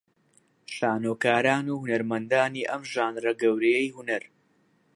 [0.75, 4.23] شانۆکاران و هونەرمەندانی ئەم ژانرە گەورەیەی هونەر